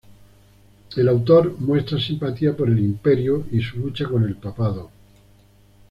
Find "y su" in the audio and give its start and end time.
3.51-3.77